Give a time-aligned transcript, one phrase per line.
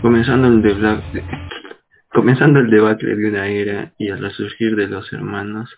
[0.00, 1.24] Comenzando el, de
[2.12, 5.70] Comenzando el debate de una era y el resurgir de los hermanos,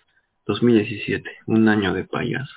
[0.46, 2.56] 2017, un año de payasos.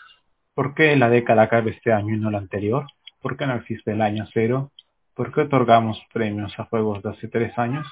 [0.53, 2.85] ¿Por qué la década cabe este año y no la anterior?
[3.21, 4.71] ¿Por qué no existe el año cero?
[5.15, 7.87] ¿Por qué otorgamos premios a juegos de hace tres años?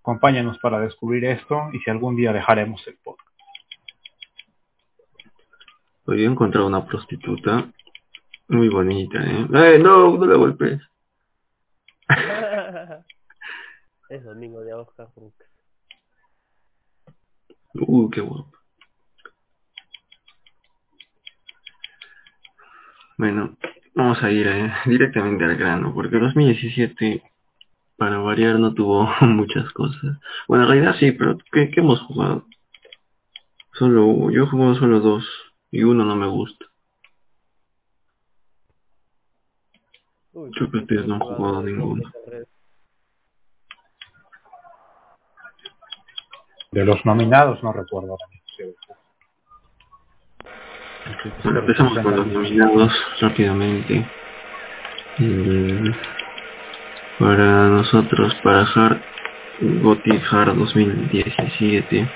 [0.00, 3.28] Acompáñanos para descubrir esto y si algún día dejaremos el podcast.
[6.06, 7.72] Hoy he encontrado una prostituta
[8.48, 9.46] muy bonita, ¿eh?
[9.54, 10.16] ¡Eh, no!
[10.16, 10.80] ¡No la golpees!
[14.10, 15.44] es domingo de Oscar Brooks.
[17.74, 18.52] Uh, qué guapo.
[23.16, 23.56] Bueno,
[23.94, 27.22] vamos a ir eh, directamente al grano, porque 2017,
[27.96, 30.18] para variar, no tuvo muchas cosas.
[30.48, 32.46] Bueno, en realidad sí, pero ¿qué, qué hemos jugado?
[33.72, 35.24] Solo, yo he jugado solo dos,
[35.70, 36.66] y uno no me gusta.
[40.34, 42.02] Ustedes no han jugado ninguno.
[46.72, 48.16] De los nominados no recuerdo.
[51.44, 54.10] Bueno, empezamos con los nominados rápidamente.
[57.18, 59.00] para nosotros, para Hard,
[59.60, 62.10] Gothic Hard 2017.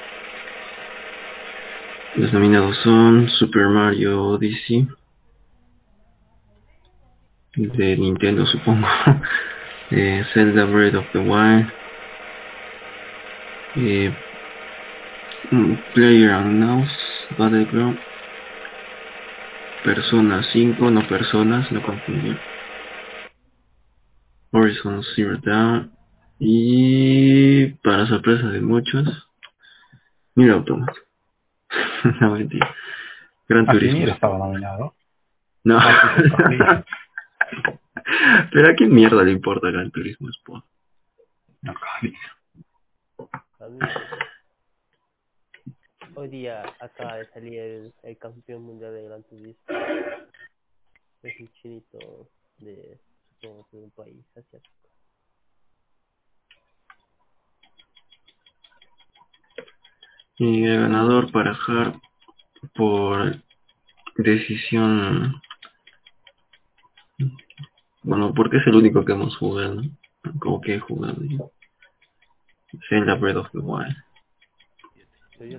[2.17, 4.89] Los nominados son Super Mario Odyssey,
[7.59, 8.87] de Nintendo supongo,
[9.91, 11.73] eh, Zelda Breath of the Wild,
[13.75, 14.17] eh,
[15.95, 16.91] Player Unknowns
[17.31, 18.01] Battleground,
[19.83, 22.39] Persona 5, no personas, lo confundí.
[24.51, 25.93] Horizon Zero Dawn
[26.39, 29.29] y para sorpresa de muchos,
[30.35, 30.95] Mira Automat.
[32.21, 32.75] no mentira.
[33.49, 34.07] Gran Turismo.
[34.07, 34.95] estaba nominado?
[35.65, 35.79] No.
[38.53, 40.65] Pero a quién mierda le importa Gran Turismo Sport.
[41.63, 41.75] No,
[46.15, 49.63] Hoy día acaba de salir el, el campeón mundial de Gran Turismo.
[51.23, 52.29] Es un chinito
[52.59, 52.99] de,
[53.41, 54.75] supongo de un país asiático.
[60.39, 62.01] Y el ganador para Hard
[62.75, 63.43] por
[64.17, 65.41] decisión
[68.09, 69.83] bueno porque es el único que hemos jugado
[70.41, 71.19] como que he jugado
[72.89, 73.97] Zelda Breath of the Wild.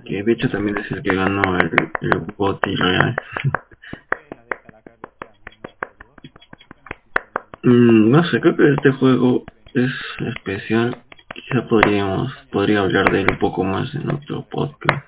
[0.04, 3.14] Que de hecho también es el que ganó el, el GOTY real
[7.62, 9.44] mm, no sé creo que este juego
[9.74, 9.92] es
[10.34, 10.96] especial.
[11.32, 15.06] Quizá podríamos podría hablar de él un poco más en otro podcast.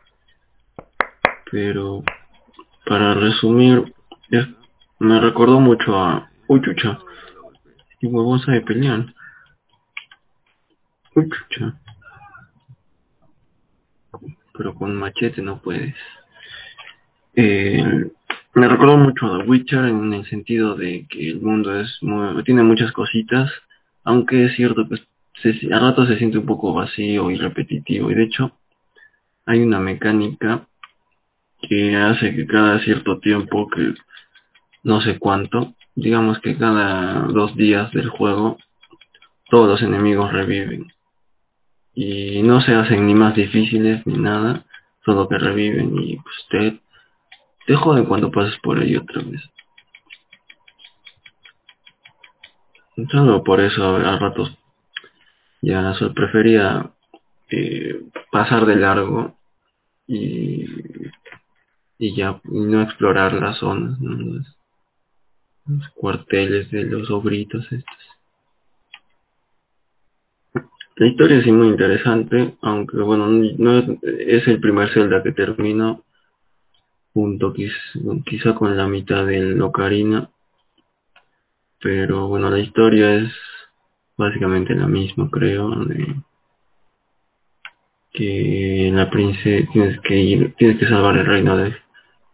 [1.50, 2.04] Pero
[2.86, 3.92] para resumir
[5.00, 7.00] me recordó mucho a uy chucha
[8.02, 8.62] y huevos de
[11.14, 11.80] chucha
[14.54, 15.94] pero con machete no puedes.
[17.34, 18.10] Eh,
[18.54, 22.62] me recordó mucho a Witcher en el sentido de que el mundo es muy, tiene
[22.62, 23.50] muchas cositas
[24.04, 28.10] aunque es cierto que a rato se siente un poco vacío y repetitivo.
[28.10, 28.52] Y de hecho
[29.46, 30.66] hay una mecánica
[31.60, 33.94] que hace que cada cierto tiempo que
[34.82, 38.58] no sé cuánto digamos que cada dos días del juego
[39.50, 40.92] todos los enemigos reviven.
[41.94, 44.64] Y no se hacen ni más difíciles ni nada
[45.04, 46.80] solo que reviven y pues
[47.66, 49.42] te, joden cuando pasas por ahí otra vez.
[53.10, 54.56] Solo por eso a ratos
[55.60, 56.90] ya prefería
[57.50, 58.00] eh,
[58.30, 59.36] pasar de largo
[60.06, 60.66] y,
[61.98, 63.98] y ya no explorar las zonas,
[65.66, 67.98] los, cuarteles de los obritos estos.
[70.96, 76.04] La historia es muy interesante, aunque bueno, no es, el primer Zelda que termino,
[77.14, 80.30] junto quizá con la mitad del Ocarina,
[81.80, 83.32] pero bueno, la historia es
[84.16, 86.14] básicamente la misma creo de
[88.12, 91.74] que la princesa tienes que ir tienes que salvar el reino de,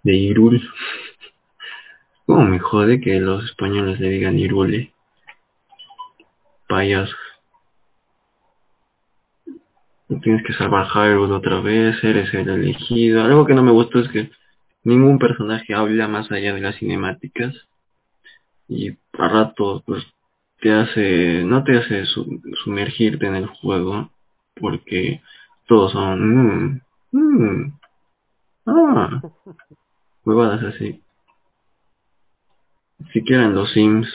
[0.03, 0.61] de Irul
[2.29, 4.93] como me jode que los españoles le digan Irule
[6.69, 7.17] payasos
[10.23, 13.23] tienes que salvar Hyrule otra vez eres el elegido.
[13.23, 14.31] Algo que no me gustó es que
[14.85, 17.55] ningún personaje habla más allá de las cinemáticas.
[18.69, 20.05] Y a rato pues
[20.61, 22.05] te hace, no te hace
[22.65, 24.11] sumergirte en el juego,
[24.55, 25.23] porque
[25.67, 26.81] todos son, mmm,
[27.13, 27.73] mmm,
[28.67, 29.23] ah,
[30.25, 31.03] huevadas así.
[33.12, 34.09] Siquiera en los Sims.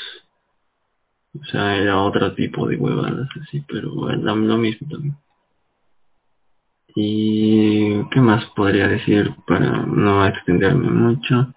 [1.39, 5.17] O sea, era otro tipo de huevadas así, pero era lo mismo también.
[6.95, 11.53] Y qué más podría decir para no extenderme mucho.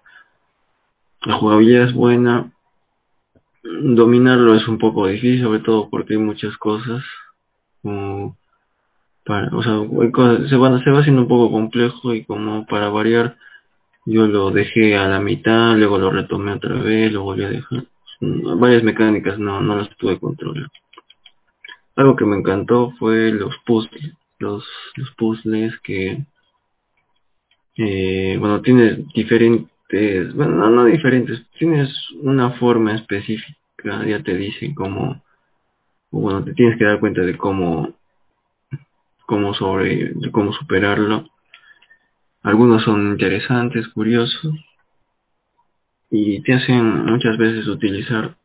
[1.21, 2.51] La jugabilidad es buena.
[3.63, 7.03] Dominarlo es un poco difícil, sobre todo porque hay muchas cosas.
[9.25, 9.79] para, o sea,
[10.49, 13.37] se, van, se va haciendo un poco complejo y como para variar,
[14.07, 17.85] yo lo dejé a la mitad, luego lo retomé otra vez, lo volví a dejar.
[18.21, 20.69] Varias mecánicas no, no las pude controlar.
[21.95, 24.65] Algo que me encantó fue los puzzles los,
[24.95, 26.23] los puzzles que,
[27.77, 31.89] eh, bueno, tienes diferentes, bueno, no, diferentes, tienes
[32.21, 35.23] una forma específica, ya te dicen cómo,
[36.11, 37.93] bueno, te tienes que dar cuenta de cómo,
[39.25, 41.29] cómo sobre, cómo superarlo.
[42.43, 44.53] Algunos son interesantes, curiosos,
[46.09, 48.37] y te hacen muchas veces utilizar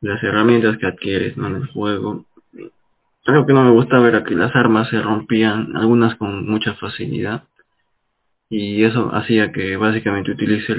[0.00, 2.26] las herramientas que adquieres en el juego
[3.26, 7.44] algo que no me gustaba era que las armas se rompían, algunas con mucha facilidad.
[8.50, 10.76] Y eso hacía que básicamente utilice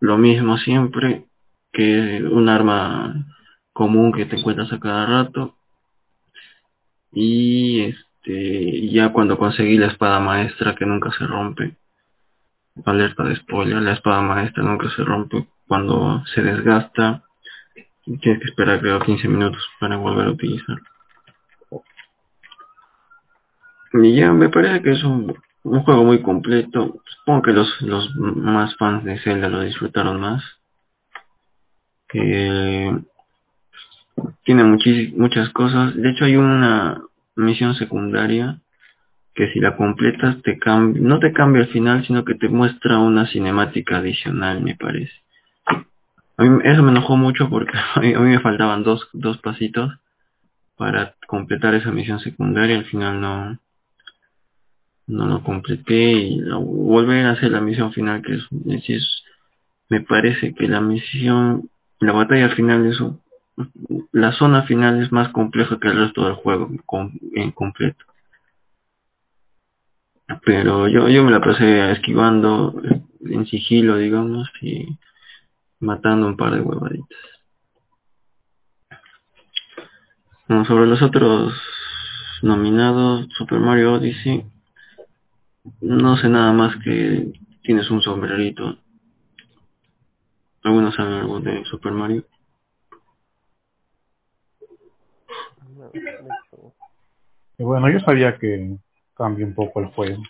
[0.00, 1.26] lo mismo siempre
[1.72, 3.26] que un arma
[3.72, 5.56] común que te encuentras a cada rato.
[7.12, 11.76] Y este ya cuando conseguí la espada maestra que nunca se rompe,
[12.84, 17.24] alerta de spoiler, la espada maestra nunca se rompe cuando se desgasta.
[18.04, 20.88] Tienes que esperar creo 15 minutos para volver a utilizarla.
[23.92, 27.00] Y ya me parece que es un, un juego muy completo.
[27.04, 30.42] Supongo que los, los más fans de Zelda lo disfrutaron más.
[32.08, 32.98] Que
[34.44, 35.94] tiene muchas cosas.
[35.94, 37.02] De hecho hay una
[37.38, 38.60] misión secundaria
[39.34, 42.98] que si la completas te cambia, no te cambia el final, sino que te muestra
[42.98, 45.12] una cinemática adicional, me parece.
[46.38, 49.92] Eso me enojó mucho porque a mí, me faltaban dos, dos pasitos
[50.76, 52.76] para completar esa misión secundaria.
[52.76, 53.58] Al final no,
[55.06, 59.24] no lo completé y volver a hacer la misión final que es,
[59.88, 61.70] me parece que la misión
[62.00, 62.98] la batalla final es
[64.12, 66.70] la zona final es más compleja que el resto del juego
[67.34, 68.04] en completo
[70.44, 72.80] pero yo yo me la pasé esquivando
[73.24, 74.98] en sigilo digamos y
[75.80, 77.18] matando un par de huevaditas
[80.66, 81.52] sobre los otros
[82.42, 84.44] nominados Super Mario Odyssey
[85.80, 87.32] no sé nada más que
[87.62, 88.78] tienes un sombrerito.
[90.62, 92.24] ¿Algunos saben algo de Super Mario?
[97.58, 98.76] Bueno, yo sabía que
[99.14, 100.22] cambia un poco el juego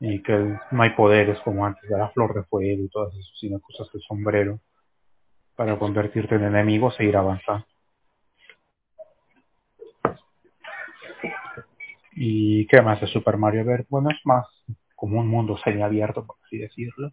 [0.00, 3.38] y que no hay poderes como antes de la flor de fuego y todas esas,
[3.38, 4.60] sino cosas del sombrero
[5.56, 7.66] para convertirte en enemigo e ir avanzando.
[12.20, 13.86] ¿Y qué más de Super Mario Bros?
[13.88, 14.46] Bueno, es más
[14.96, 17.12] como un mundo semiabierto, por así decirlo.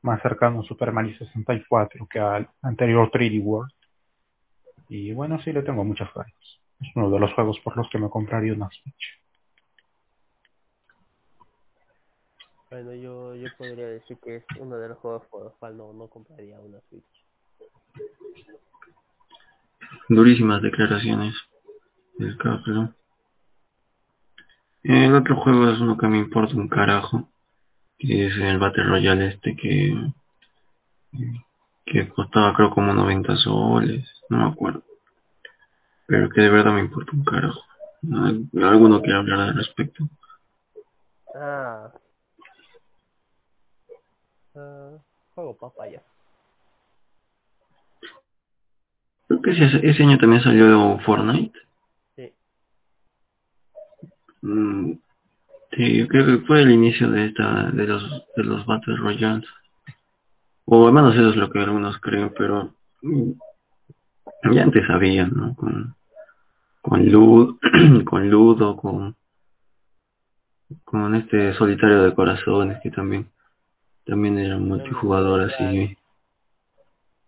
[0.00, 3.70] Más cercano a Super Mario 64 que al anterior 3D World.
[4.88, 6.32] Y bueno, sí le tengo muchas ganas.
[6.80, 9.20] Es uno de los juegos por los que me compraría una Switch.
[12.70, 15.92] Bueno, yo, yo podría decir que es uno de los juegos por los cuales no,
[15.92, 17.04] no compraría una Switch.
[20.08, 21.34] Durísimas declaraciones
[22.18, 22.90] del Carlos.
[24.82, 27.28] El otro juego es uno que me importa un carajo,
[27.96, 29.94] que es el Battle Royale este que,
[31.84, 34.82] que costaba creo como 90 soles, no me acuerdo.
[36.06, 37.60] Pero que de verdad me importa un carajo.
[38.62, 40.08] ¿Alguno quiere hablar al respecto?
[41.34, 41.90] Ah.
[44.54, 44.98] Uh,
[45.34, 46.02] juego papaya.
[49.26, 51.58] Creo que ese, ese año también salió Fortnite.
[54.44, 54.92] Mm,
[55.72, 58.02] sí, creo que fue el inicio de esta, de los,
[58.36, 59.48] de los Battle Royales.
[60.66, 63.32] O al menos eso es lo que algunos creen, pero mm,
[64.52, 65.54] ya antes había, ¿no?
[65.54, 65.94] Con,
[66.80, 67.58] con Ludo,
[68.04, 69.16] con Ludo, con,
[70.84, 73.28] con este solitario de corazones que también,
[74.04, 75.96] también era multijugador así.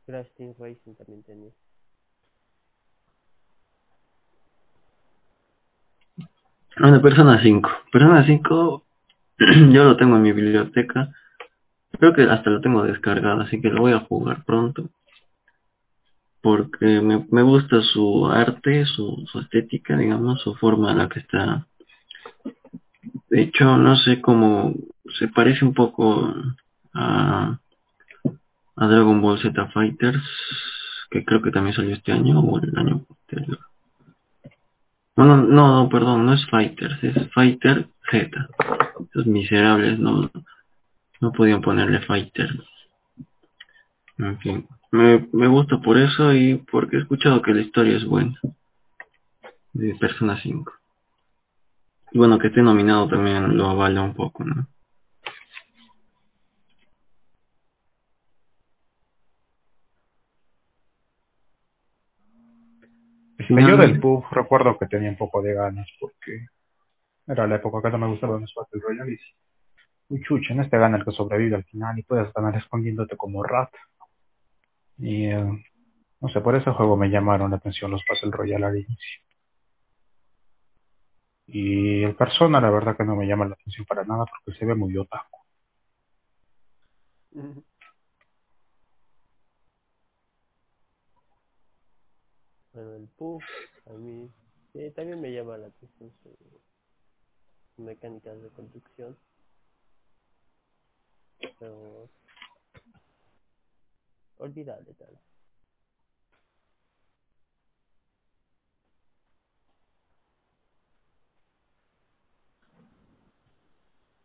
[0.07, 1.51] Crash Team Racing también tenía.
[6.79, 7.71] Bueno, Persona 5.
[7.91, 8.85] Persona 5
[9.73, 11.13] yo lo tengo en mi biblioteca.
[11.99, 14.91] Creo que hasta lo tengo descargado, así que lo voy a jugar pronto.
[16.43, 21.21] Porque me, me gusta su arte, su, su estética, digamos, su forma en la que
[21.21, 21.67] está.
[23.31, 24.75] De hecho, no sé cómo
[25.19, 26.35] se parece un poco
[26.93, 27.59] a,
[28.77, 30.23] a Dragon Ball Z Fighters,
[31.11, 33.59] que creo que también salió este año o el año anterior.
[35.17, 38.49] Bueno, no, no, perdón, no es Fighters, es Fighter Z.
[39.11, 40.31] Esos miserables no,
[41.21, 42.51] no podían ponerle Fighter.
[44.19, 48.05] En fin, me, me gusta por eso y porque he escuchado que la historia es
[48.05, 48.39] buena.
[49.73, 50.73] De Persona 5.
[52.13, 54.67] Y bueno, que esté nominado también lo avala un poco, ¿no?
[63.49, 66.47] yo del pub recuerdo que tenía un poco de ganas porque
[67.27, 69.19] era la época que no me gustaban los Battle Royale
[70.09, 73.17] y muy chucha, en este gana el que sobrevive al final y puedes ganar escondiéndote
[73.17, 73.71] como rat.
[74.99, 75.65] Y eh,
[76.21, 79.21] no sé, por ese juego me llamaron la atención los Battle Royale al inicio.
[81.49, 84.67] Y el persona la verdad que no me llama la atención para nada porque se
[84.67, 85.39] ve muy otaku.
[92.73, 93.45] Bueno, el puff,
[93.87, 94.31] a mí
[94.73, 99.17] sí, también me llama la atención su mecánicas de conducción.
[101.59, 102.09] Pero
[104.39, 105.19] olvidable tal.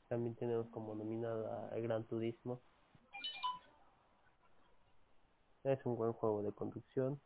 [0.07, 2.61] También tenemos como nominada el Gran Turismo.
[5.63, 7.21] Es un buen juego de conducción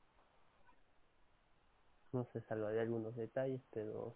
[2.15, 4.15] no se salva de algunos detalles, pero...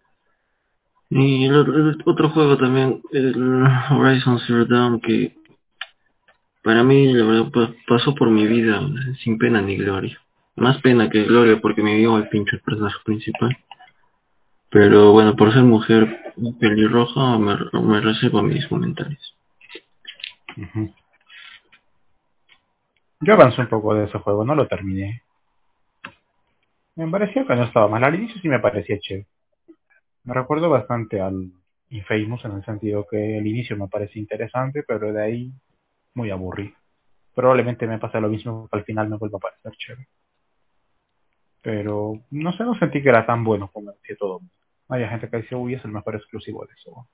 [1.09, 5.35] Y el, otro juego también, el Horizon Zero Dawn, que
[6.63, 8.81] para mí la verdad pasó por mi vida
[9.23, 10.19] sin pena ni gloria.
[10.55, 13.57] Más pena que gloria porque me vio el pinche personaje principal.
[14.69, 19.37] Pero bueno, por ser mujer pelirroja me, me reservo mis comentarios.
[23.21, 25.23] Yo avancé un poco de ese juego, no lo terminé.
[26.95, 28.03] Me pareció que no estaba mal.
[28.03, 29.27] Al inicio sí me parecía chévere.
[30.23, 31.51] Me recuerdo bastante al
[31.89, 35.51] Infamous en el sentido que el inicio me parece interesante, pero de ahí
[36.19, 36.75] muy aburrido.
[37.33, 40.07] Probablemente me pase lo mismo al final me vuelva a parecer chévere.
[41.61, 44.41] Pero no sé, no sentí que era tan bueno como decía todo.
[44.89, 47.07] Hay gente que dice, uy, es el mejor exclusivo de eso.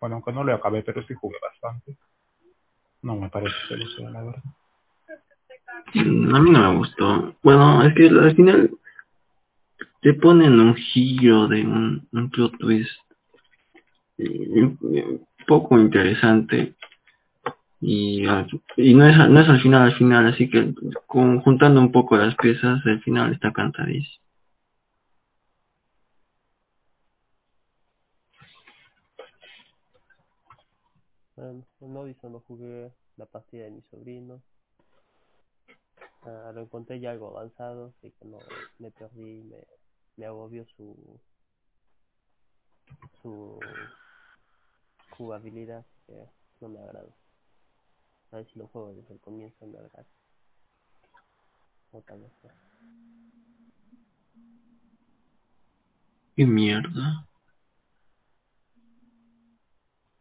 [0.00, 1.96] bueno, aunque no lo acabé, pero sí jugué bastante.
[3.02, 3.54] No me parece
[3.96, 4.42] sea, la verdad.
[5.94, 7.36] A mí no me gustó.
[7.42, 8.70] Bueno, es que al final
[10.00, 12.98] te ponen un giro de un, un plot twist
[15.46, 16.74] poco interesante
[17.82, 18.24] y,
[18.78, 20.74] y no, es, no es al final al final así que
[21.08, 24.24] juntando un poco las piezas el final está cantadísimo
[31.36, 34.42] bueno, no jugué la partida de mi sobrino
[36.24, 38.38] Uh, lo encontré ya algo avanzado, así que no
[38.78, 39.58] me perdí, me,
[40.16, 41.20] me agobió su
[43.22, 43.58] su
[45.10, 46.14] jugabilidad, que
[46.60, 47.08] no me agrada.
[48.32, 50.06] A ver si lo juego desde el comienzo me agrada.
[51.92, 52.50] O tal vez no.
[56.34, 57.28] ¿Qué mierda?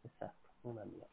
[0.04, 1.08] Exacto, una mierda.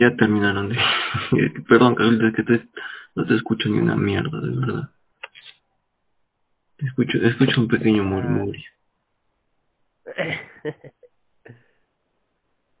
[0.00, 0.76] Ya terminaron de...
[1.68, 2.68] Perdón, Carlos, que te...
[3.14, 4.90] no te escucho ni una mierda, de verdad.
[6.76, 8.70] Te escucho, escucho un pequeño murmurio.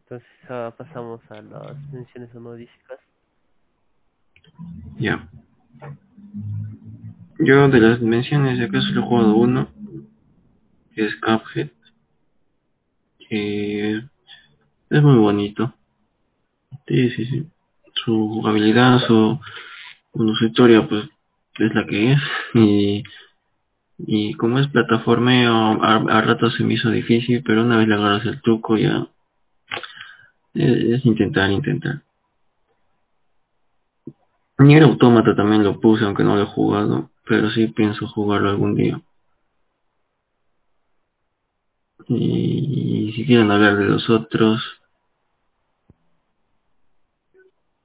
[0.00, 2.98] Entonces uh, pasamos a las menciones honoríficas.
[4.98, 5.28] Ya.
[7.38, 9.68] Yo de las menciones de acá solo he jugado uno,
[10.94, 11.70] que es Cuphead.
[13.28, 14.02] Que
[14.90, 15.74] es muy bonito.
[16.86, 17.46] Sí, sí, sí.
[18.04, 19.40] Su jugabilidad, su,
[20.14, 21.04] su historia, pues,
[21.58, 22.20] es la que es.
[22.54, 23.02] Y,
[23.98, 27.94] y como es plataformeo, a, a ratos se me hizo difícil, pero una vez le
[27.94, 29.06] agarras el truco ya
[30.54, 32.02] es, intentar, intentar.
[34.58, 38.74] Nier Automata también lo puse, aunque no lo he jugado, pero sí pienso jugarlo algún
[38.74, 39.00] día.
[42.08, 44.60] Y si quieren hablar de los otros,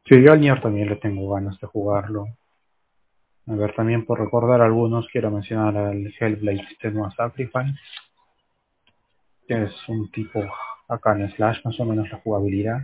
[0.08, 2.28] Sí, yo al Nier también le tengo ganas de jugarlo.
[3.46, 7.78] A ver, también por recordar algunos, quiero mencionar al Hellblade Senua Sacrifice,
[9.46, 10.46] que es un tipo
[10.88, 12.80] acá en Slash, más o menos la jugabilidad,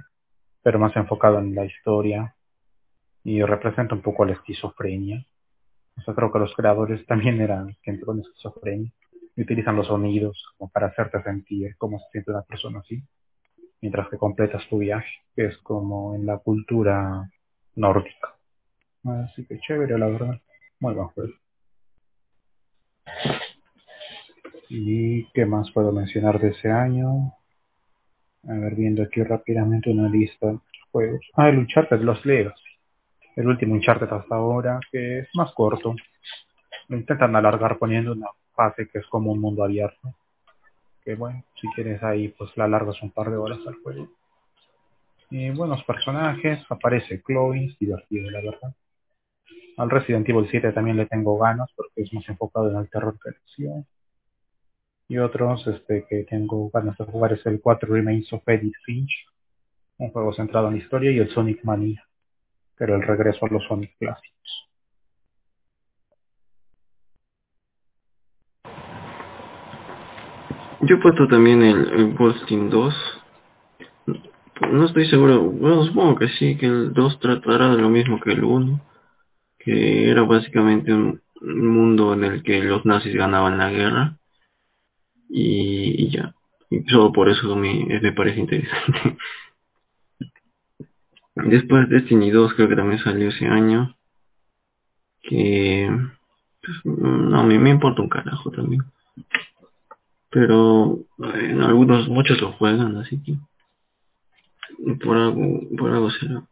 [0.64, 2.36] pero más enfocado en la historia
[3.24, 5.26] y representa un poco la esquizofrenia.
[5.98, 8.92] O sea, creo que los creadores también eran gente con esquizofrenia
[9.38, 13.02] y utilizan los sonidos como para hacerte sentir cómo se siente una persona así,
[13.84, 17.30] mientras que completas tu viaje, que es como en la cultura
[17.76, 18.34] nórdica.
[19.04, 20.40] Así que chévere, la verdad.
[20.80, 21.34] Muy buen juego.
[24.70, 27.34] ¿Y qué más puedo mencionar de ese año?
[28.48, 30.60] A ver, viendo aquí rápidamente una lista de
[30.90, 31.30] juegos.
[31.34, 32.64] Ah, el Uncharted Los Legacy.
[33.36, 35.94] El último Uncharted hasta ahora, que es más corto.
[36.88, 40.16] Lo intentan alargar poniendo una fase que es como un mundo abierto.
[41.04, 44.10] Que bueno, si quieres ahí, pues la alargas un par de horas al juego.
[45.30, 48.76] Y buenos personajes, aparece Chloe, divertido la verdad.
[49.78, 53.18] Al Resident Evil 7 también le tengo ganas porque es más enfocado en el terror
[53.22, 53.88] que la acción.
[55.08, 59.26] Y otros este, que tengo ganas de jugar es el 4 Remains of Edith Finch,
[59.98, 62.08] un juego centrado en la historia, y el Sonic Mania,
[62.76, 64.70] pero el regreso a los Sonic clásicos.
[70.86, 72.96] Yo he puesto también el, el Team 2.
[74.72, 78.34] No estoy seguro, bueno, supongo que sí, que el 2 tratará de lo mismo que
[78.34, 78.82] el 1,
[79.60, 84.18] que era básicamente un mundo en el que los nazis ganaban la guerra
[85.30, 86.36] y, y ya.
[86.70, 89.18] Y solo por eso me, me parece interesante.
[91.36, 93.96] Después Destiny 2 creo que también salió ese año.
[95.22, 95.90] Que
[96.62, 98.84] pues, no me, me importa un carajo también.
[100.34, 100.98] Pero
[101.36, 103.36] en algunos, muchos lo juegan, así que
[105.06, 106.44] por algo, por algo será.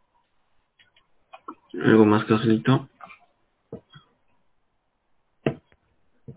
[1.84, 2.88] Algo más casualito.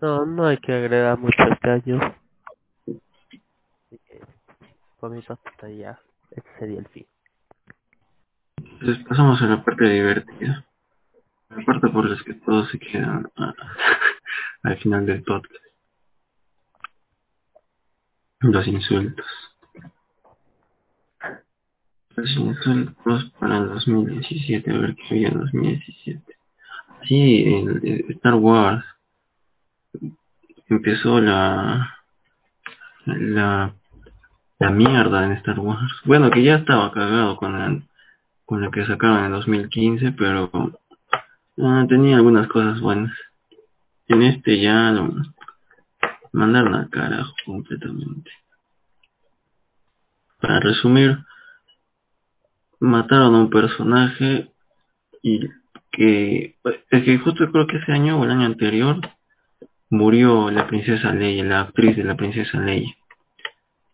[0.00, 2.00] No, no hay que agregar mucho este año.
[4.98, 5.98] Por mi parte ya,
[6.30, 7.06] este sería el fin.
[8.58, 10.64] Entonces pasamos a la parte divertida.
[11.50, 13.54] La parte por la que todos se quedan a-
[14.64, 15.64] al final del podcast.
[18.52, 19.26] Los insultos.
[22.14, 24.70] Los insultos para el 2017.
[24.70, 26.36] A ver qué había en 2017.
[27.08, 28.84] Sí, el Star Wars.
[30.68, 31.96] Empezó la...
[33.04, 33.74] La...
[34.58, 35.92] La mierda en Star Wars.
[36.04, 37.82] Bueno, que ya estaba cagado con el,
[38.46, 40.50] con lo que sacaron en 2015, pero
[41.58, 43.12] ah, tenía algunas cosas buenas.
[44.08, 45.12] En este ya lo
[46.36, 48.30] mandaron al carajo completamente.
[50.38, 51.18] Para resumir,
[52.78, 54.50] mataron a un personaje
[55.22, 55.48] y
[55.90, 56.56] que
[56.90, 59.00] es que justo creo que ese año o el año anterior
[59.88, 62.94] murió la princesa Leia, la actriz de la princesa Leia.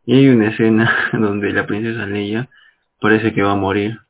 [0.04, 2.48] Y hay una escena donde la princesa Leia
[3.00, 4.00] parece que va a morir.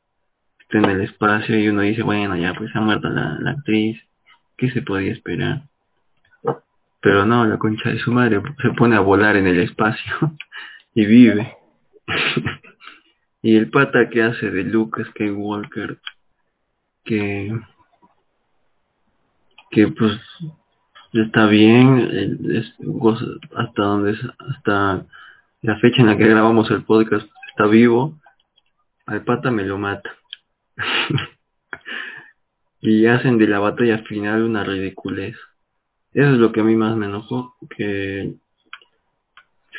[0.59, 4.01] Está en el espacio y uno dice, bueno, ya pues ha muerto la, la actriz.
[4.57, 5.63] ¿Qué se podía esperar?
[7.03, 10.13] Pero no, la concha de su madre se pone a volar en el espacio
[10.95, 11.55] y vive.
[13.41, 15.99] y el pata que hace de Luke Skywalker,
[17.03, 17.59] que,
[19.69, 20.17] que pues
[21.11, 22.73] está bien, es-
[23.53, 25.05] hasta donde es, hasta
[25.61, 28.17] la fecha en la que grabamos el podcast está vivo,
[29.07, 30.09] al pata me lo mata.
[32.79, 35.35] y hacen de la batalla final una ridiculez.
[36.13, 38.35] Eso es lo que a mí más me enojó, que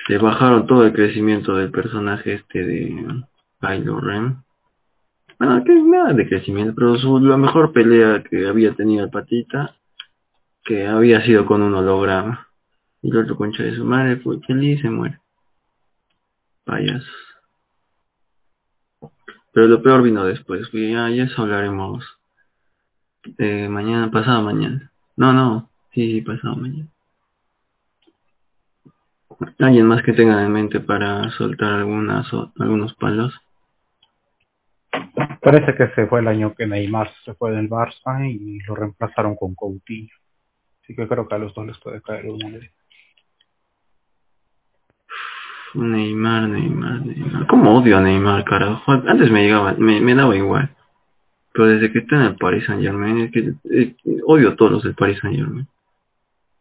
[0.06, 3.24] se bajaron todo el crecimiento del personaje este de
[3.60, 4.38] Kylo Ren.
[5.38, 9.76] Bueno, que nada de crecimiento, pero su, la mejor pelea que había tenido el patita,
[10.64, 12.48] que había sido con un holograma.
[13.02, 15.20] Y el otro concha de su madre fue feliz se muere.
[16.64, 17.08] Payasos.
[19.52, 22.04] Pero lo peor vino después, ya, ya eso hablaremos
[23.38, 24.90] eh, mañana, pasado mañana.
[25.16, 26.88] No, no, sí, sí, pasado mañana.
[29.58, 33.34] ¿Alguien más que tenga en mente para soltar algunas, o- algunos palos?
[35.40, 39.36] Parece que ese fue el año que Neymar se fue del Barça y lo reemplazaron
[39.36, 40.14] con Coutinho.
[40.82, 42.70] Así que creo que a los dos les puede caer una de
[45.74, 47.46] Neymar, Neymar, Neymar.
[47.48, 48.92] ¿Cómo odio a Neymar, carajo?
[48.92, 50.70] Antes me llegaba, me, me daba igual.
[51.52, 54.72] Pero desde que está en el Paris Saint Germain, es que eh, odio a todos
[54.72, 55.66] los del Paris Saint Germain.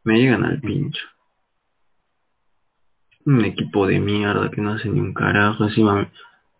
[0.03, 1.01] Me llegan al pincho.
[3.25, 5.63] Un equipo de mierda que no hace ni un carajo.
[5.63, 6.11] Encima me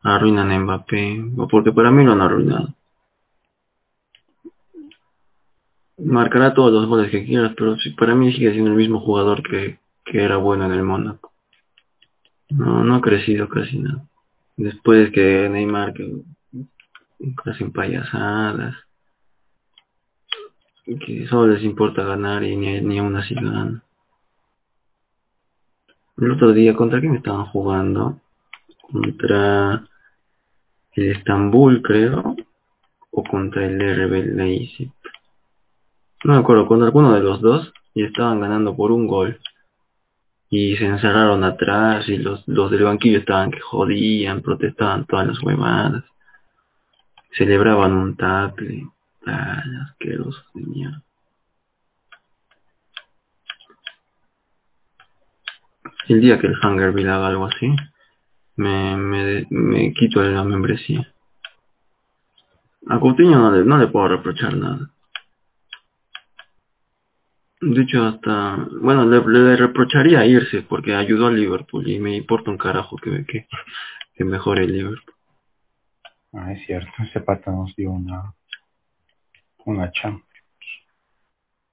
[0.02, 1.24] arruinan a Mbappé.
[1.52, 2.74] Porque para mí lo han arruinado.
[5.98, 9.80] Marcará todos los goles que quieras, pero para mí sigue siendo el mismo jugador que,
[10.06, 11.34] era bueno en el Mónaco.
[12.50, 14.06] No, no ha crecido casi nada.
[14.58, 16.24] Después que Neymar que
[17.46, 18.76] hacen payasadas.
[20.86, 23.36] Que solo les importa ganar y ni, ni aún así.
[26.17, 28.19] El otro día, ¿contra quién estaban jugando?
[28.91, 29.84] Contra
[30.93, 32.36] el Estambul, creo,
[33.12, 34.91] o contra el RB Leipzig.
[36.24, 39.39] No me acuerdo, con alguno de los dos y estaban ganando por un gol.
[40.50, 45.41] Y se encerraron atrás y los, los del banquillo estaban que jodían, protestaban todas las
[45.41, 46.04] huevadas.
[47.32, 48.88] Celebraban un tackle.
[49.26, 51.04] Ay, asquerosos de mierda.
[56.08, 57.74] El día que el Hungerville haga algo así,
[58.58, 61.14] me, me, me quito la membresía.
[62.90, 64.90] A Coutinho no le, no le puedo reprochar nada.
[67.62, 72.52] De hecho, hasta, bueno, le, le reprocharía irse porque ayudó a Liverpool y me importa
[72.52, 73.48] un carajo que, que,
[74.14, 75.16] que mejore el Liverpool.
[76.34, 78.34] Ah, es cierto, ese pata nos dio una,
[79.65, 80.23] una champ.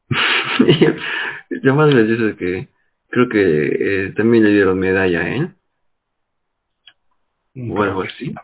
[1.49, 2.69] Lo más gracioso es que
[3.09, 5.55] creo que eh, también le dieron medalla él.
[7.57, 8.33] O algo así.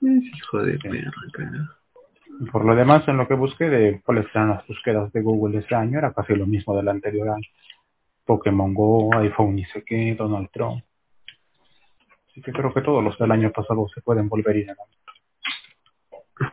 [0.00, 1.74] Hijo de perra, carajo.
[2.52, 5.74] Por lo demás, en lo que busqué de cuáles eran las búsquedas de Google este
[5.74, 7.48] año, era casi lo mismo del anterior año.
[8.24, 10.84] Pokémon Go, iPhone y sé qué, Donald Trump.
[12.28, 14.76] Así que creo que todos los del año pasado se pueden volver ir la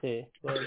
[0.02, 0.60] Sí, bueno,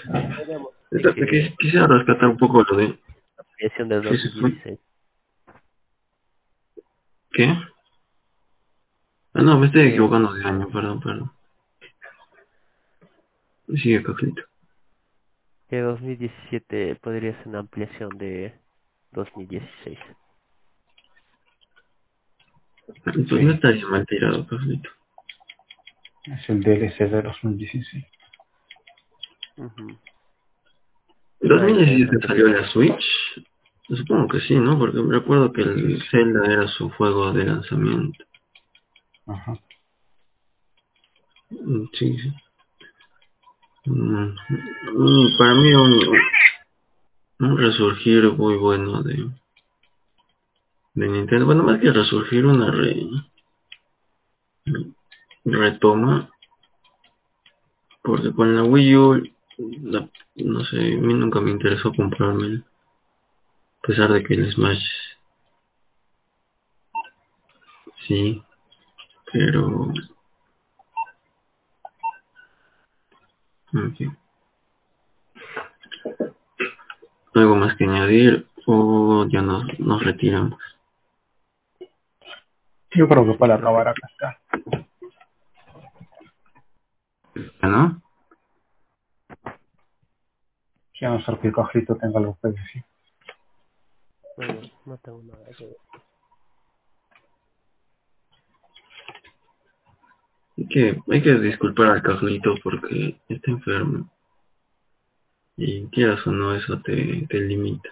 [0.91, 2.87] que quis- Quisiera rescatar un poco lo de...
[2.87, 2.95] la
[3.39, 4.49] ampliación del Sí, sí, fue.
[4.51, 4.79] 2016.
[7.31, 7.45] ¿Qué?
[9.33, 9.87] Ah, no, me estoy Sí.
[9.89, 11.31] equivocando de año, perdón, perdón.
[13.75, 14.41] Sigue, Cajlito.
[15.69, 18.59] Que 2017 podría ser una ampliación de
[19.11, 19.99] 2016.
[23.03, 24.89] Pues no estaría mal tirado, Cajlito.
[26.25, 28.05] Es el DLC de 2016.
[29.59, 29.89] Ujú.
[31.41, 33.05] ¿En 2017 salió la Switch?
[33.89, 34.79] Supongo que sí, ¿no?
[34.79, 38.25] Porque me recuerdo que el Zelda era su juego de lanzamiento.
[39.27, 39.59] Ajá.
[41.51, 42.33] Mm, Sí, sí.
[43.85, 44.35] Mm,
[44.93, 46.01] mm, Para mí un,
[47.39, 49.29] un resurgir muy bueno de,
[50.95, 51.45] de Nintendo.
[51.47, 52.95] Bueno, más que resurgir, una re,
[55.45, 56.29] retoma.
[58.03, 59.23] Porque con la Wii U,
[59.59, 62.63] la- no sé, a mí nunca me interesó comprarme.
[63.83, 64.83] A pesar de que el Smash
[68.07, 68.43] sí,
[69.31, 69.93] pero
[73.97, 74.17] fin.
[77.35, 80.59] algo más que añadir o ya nos, nos retiramos
[82.91, 84.39] Yo creo que para acabar acá está.
[87.61, 88.01] ¿Ya ¿no?
[90.99, 92.83] Si a no ser que el cajito tenga algo que decir.
[94.35, 95.77] Bueno, no tengo nada que ver.
[100.59, 104.09] hay que, hay que disculpar al Carlito porque está enfermo
[105.55, 107.89] y quieras o no eso te, te limita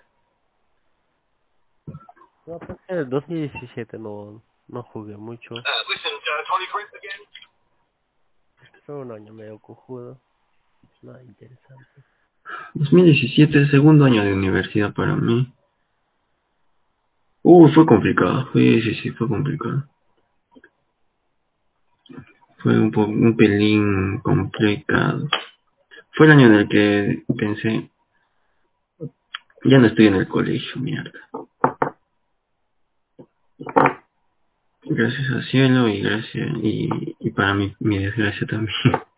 [2.46, 5.56] No, pues en el 2017 no, no jugué mucho.
[8.86, 10.20] Fue un año medio cojudo.
[11.02, 12.04] Nada interesante.
[12.74, 15.52] 2017 segundo año de universidad para mí.
[17.44, 18.50] Uy, fue complicado.
[18.54, 19.88] Sí sí fue complicado.
[22.60, 25.28] Fue un, un pelín complicado.
[26.12, 27.90] Fue el año en el que pensé
[29.64, 31.20] ya no estoy en el colegio mierda
[34.84, 38.76] gracias al cielo y gracias y, y para mi, mi desgracia también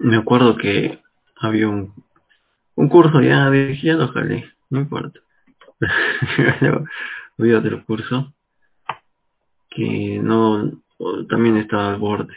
[0.00, 0.98] me acuerdo que
[1.36, 1.94] había un,
[2.74, 5.20] un curso ya de ya lo jalé no importa.
[7.38, 8.32] Había otro curso
[9.70, 10.70] que no
[11.28, 12.34] también estaba al borde.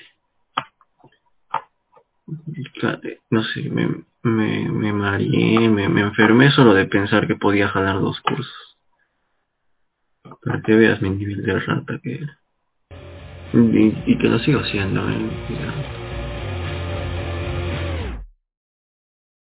[3.30, 8.00] No sé me me, me mareé me, me enfermé solo de pensar que podía jalar
[8.00, 8.78] dos cursos.
[10.44, 12.40] Para que veas mi nivel de rata que era.
[13.54, 16.03] Y, que lo sigo haciendo ¿eh?